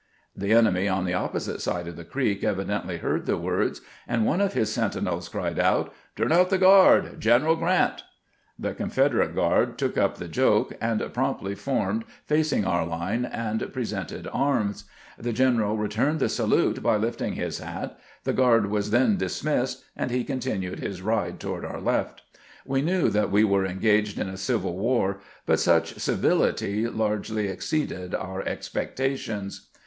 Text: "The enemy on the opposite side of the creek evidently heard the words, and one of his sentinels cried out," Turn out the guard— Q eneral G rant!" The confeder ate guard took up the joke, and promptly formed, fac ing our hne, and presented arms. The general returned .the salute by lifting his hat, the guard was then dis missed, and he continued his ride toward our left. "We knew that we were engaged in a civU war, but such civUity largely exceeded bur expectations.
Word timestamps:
"The 0.35 0.51
enemy 0.51 0.87
on 0.87 1.05
the 1.05 1.13
opposite 1.13 1.61
side 1.61 1.87
of 1.87 1.95
the 1.95 2.03
creek 2.03 2.43
evidently 2.43 2.97
heard 2.97 3.27
the 3.27 3.37
words, 3.37 3.81
and 4.07 4.25
one 4.25 4.41
of 4.41 4.53
his 4.53 4.73
sentinels 4.73 5.29
cried 5.29 5.59
out," 5.59 5.93
Turn 6.15 6.31
out 6.31 6.49
the 6.49 6.57
guard— 6.57 7.03
Q 7.21 7.29
eneral 7.31 7.59
G 7.59 7.63
rant!" 7.65 8.01
The 8.57 8.73
confeder 8.73 9.23
ate 9.23 9.35
guard 9.35 9.77
took 9.77 9.99
up 9.99 10.17
the 10.17 10.27
joke, 10.27 10.73
and 10.81 11.07
promptly 11.13 11.53
formed, 11.53 12.05
fac 12.25 12.51
ing 12.51 12.65
our 12.65 12.83
hne, 12.83 13.29
and 13.31 13.71
presented 13.71 14.27
arms. 14.33 14.85
The 15.19 15.31
general 15.33 15.77
returned 15.77 16.19
.the 16.19 16.29
salute 16.29 16.81
by 16.81 16.97
lifting 16.97 17.33
his 17.33 17.59
hat, 17.59 17.95
the 18.23 18.33
guard 18.33 18.71
was 18.71 18.89
then 18.89 19.17
dis 19.17 19.43
missed, 19.43 19.85
and 19.95 20.09
he 20.09 20.23
continued 20.23 20.79
his 20.79 21.03
ride 21.03 21.39
toward 21.39 21.63
our 21.63 21.79
left. 21.79 22.23
"We 22.65 22.81
knew 22.81 23.09
that 23.11 23.29
we 23.29 23.43
were 23.43 23.67
engaged 23.67 24.17
in 24.17 24.29
a 24.29 24.33
civU 24.33 24.71
war, 24.73 25.19
but 25.45 25.59
such 25.59 25.93
civUity 25.97 26.89
largely 26.91 27.49
exceeded 27.49 28.13
bur 28.13 28.41
expectations. 28.47 29.67